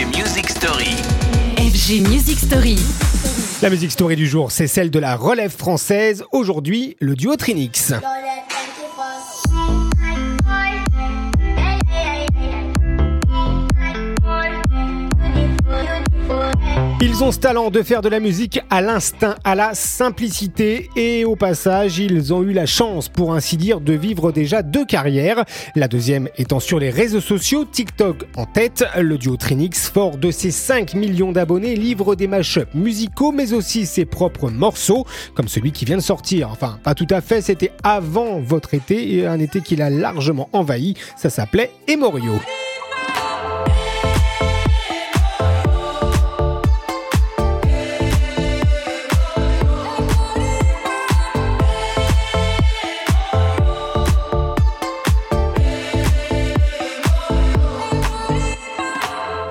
FG 0.00 0.16
Music 0.16 0.48
Story. 0.48 0.96
FG 1.58 2.08
Music 2.08 2.38
Story. 2.38 2.76
La 3.60 3.68
musique 3.68 3.90
story 3.90 4.16
du 4.16 4.26
jour, 4.26 4.50
c'est 4.50 4.66
celle 4.66 4.90
de 4.90 4.98
la 4.98 5.14
relève 5.14 5.54
française. 5.54 6.24
Aujourd'hui, 6.32 6.96
le 7.00 7.14
duo 7.14 7.36
Trinix. 7.36 7.92
Ils 17.02 17.24
ont 17.24 17.32
ce 17.32 17.38
talent 17.38 17.70
de 17.70 17.82
faire 17.82 18.02
de 18.02 18.10
la 18.10 18.20
musique 18.20 18.60
à 18.68 18.82
l'instinct, 18.82 19.36
à 19.42 19.54
la 19.54 19.72
simplicité 19.72 20.90
et 20.96 21.24
au 21.24 21.34
passage, 21.34 21.98
ils 21.98 22.34
ont 22.34 22.42
eu 22.42 22.52
la 22.52 22.66
chance, 22.66 23.08
pour 23.08 23.32
ainsi 23.32 23.56
dire, 23.56 23.80
de 23.80 23.94
vivre 23.94 24.32
déjà 24.32 24.62
deux 24.62 24.84
carrières. 24.84 25.46
La 25.74 25.88
deuxième 25.88 26.28
étant 26.36 26.60
sur 26.60 26.78
les 26.78 26.90
réseaux 26.90 27.22
sociaux, 27.22 27.64
TikTok 27.64 28.26
en 28.36 28.44
tête. 28.44 28.84
Le 28.98 29.16
duo 29.16 29.38
Trinix, 29.38 29.88
fort 29.88 30.18
de 30.18 30.30
ses 30.30 30.50
5 30.50 30.92
millions 30.92 31.32
d'abonnés, 31.32 31.74
livre 31.74 32.16
des 32.16 32.26
mashups 32.26 32.74
musicaux 32.74 33.32
mais 33.32 33.54
aussi 33.54 33.86
ses 33.86 34.04
propres 34.04 34.50
morceaux, 34.50 35.06
comme 35.34 35.48
celui 35.48 35.72
qui 35.72 35.86
vient 35.86 35.96
de 35.96 36.02
sortir. 36.02 36.50
Enfin, 36.50 36.78
pas 36.84 36.94
tout 36.94 37.08
à 37.08 37.22
fait, 37.22 37.40
c'était 37.40 37.72
avant 37.82 38.40
votre 38.40 38.74
été 38.74 39.26
un 39.26 39.40
été 39.40 39.62
qu'il 39.62 39.80
a 39.80 39.88
largement 39.88 40.50
envahi. 40.52 40.96
Ça 41.16 41.30
s'appelait 41.30 41.70
Emorio. 41.88 42.34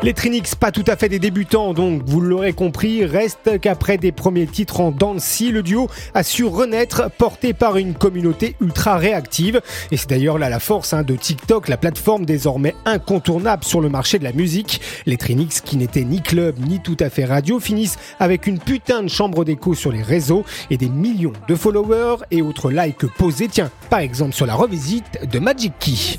Les 0.01 0.13
Trinix, 0.13 0.55
pas 0.55 0.71
tout 0.71 0.85
à 0.87 0.95
fait 0.95 1.09
des 1.09 1.19
débutants, 1.19 1.73
donc 1.73 2.03
vous 2.05 2.21
l'aurez 2.21 2.53
compris, 2.53 3.03
reste 3.03 3.59
qu'après 3.59 3.97
des 3.97 4.13
premiers 4.13 4.47
titres 4.47 4.79
en 4.79 4.91
Dancy, 4.91 5.51
le 5.51 5.61
duo 5.61 5.89
a 6.13 6.23
su 6.23 6.45
renaître, 6.45 7.11
porté 7.17 7.51
par 7.51 7.75
une 7.75 7.93
communauté 7.93 8.55
ultra 8.61 8.95
réactive. 8.95 9.59
Et 9.91 9.97
c'est 9.97 10.09
d'ailleurs 10.09 10.37
là 10.37 10.47
la 10.47 10.59
force 10.61 10.93
hein, 10.93 11.03
de 11.03 11.17
TikTok, 11.17 11.67
la 11.67 11.75
plateforme 11.75 12.25
désormais 12.25 12.75
incontournable 12.85 13.65
sur 13.65 13.81
le 13.81 13.89
marché 13.89 14.19
de 14.19 14.23
la 14.23 14.31
musique. 14.31 14.79
Les 15.05 15.17
Trinix, 15.17 15.59
qui 15.59 15.75
n'étaient 15.75 16.05
ni 16.05 16.21
club 16.21 16.55
ni 16.59 16.79
tout 16.79 16.97
à 17.01 17.09
fait 17.09 17.25
radio, 17.25 17.59
finissent 17.59 17.97
avec 18.19 18.47
une 18.47 18.59
putain 18.59 19.03
de 19.03 19.09
chambre 19.09 19.43
d'écho 19.43 19.75
sur 19.75 19.91
les 19.91 20.01
réseaux 20.01 20.45
et 20.69 20.77
des 20.77 20.89
millions 20.89 21.33
de 21.49 21.55
followers 21.55 22.23
et 22.31 22.41
autres 22.41 22.71
likes 22.71 23.05
posés. 23.17 23.49
Tiens, 23.49 23.69
par 23.89 23.99
exemple 23.99 24.33
sur 24.33 24.45
la 24.45 24.55
revisite 24.55 25.29
de 25.29 25.39
Magic 25.39 25.73
Key. 25.77 26.17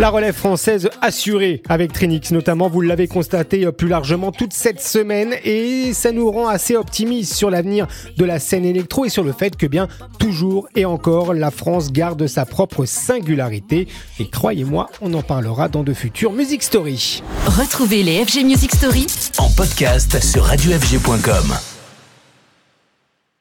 La 0.00 0.08
relève 0.08 0.34
française 0.34 0.88
assurée 1.02 1.62
avec 1.68 1.92
Trinix 1.92 2.30
notamment, 2.30 2.70
vous 2.70 2.80
l'avez 2.80 3.06
constaté 3.06 3.66
euh, 3.66 3.70
plus 3.70 3.86
largement 3.86 4.32
toute 4.32 4.54
cette 4.54 4.80
semaine 4.80 5.34
et 5.44 5.92
ça 5.92 6.10
nous 6.10 6.30
rend 6.30 6.48
assez 6.48 6.74
optimistes 6.74 7.34
sur 7.34 7.50
l'avenir 7.50 7.86
de 8.16 8.24
la 8.24 8.38
scène 8.38 8.64
électro 8.64 9.04
et 9.04 9.10
sur 9.10 9.22
le 9.22 9.32
fait 9.32 9.56
que 9.58 9.66
bien 9.66 9.88
toujours 10.18 10.70
et 10.74 10.86
encore 10.86 11.34
la 11.34 11.50
France 11.50 11.92
garde 11.92 12.26
sa 12.28 12.46
propre 12.46 12.86
singularité 12.86 13.88
et 14.18 14.30
croyez-moi, 14.30 14.88
on 15.02 15.12
en 15.12 15.20
parlera 15.20 15.68
dans 15.68 15.82
de 15.82 15.92
futures 15.92 16.32
Music 16.32 16.62
Story. 16.62 17.22
Retrouvez 17.44 18.02
les 18.02 18.24
FG 18.24 18.46
Music 18.46 18.74
Story 18.74 19.06
En 19.36 19.50
podcast 19.50 20.18
sur 20.22 20.44
radiofg.com. 20.44 21.79